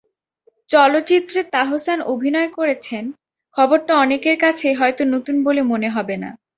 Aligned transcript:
চলচ্চিত্রে 0.69 1.39
তাহসান 1.53 1.99
অভিনয় 2.13 2.49
করছেন, 2.57 3.03
খবরটা 3.57 3.93
অনেকের 3.97 4.37
কাছেই 4.37 4.75
হয়তো 4.75 5.03
নতুন 5.13 5.35
বলে 5.43 5.61
মনে 5.71 5.89
হবে 5.89 6.15
না। 6.17 6.29